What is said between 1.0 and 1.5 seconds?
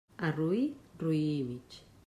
roí i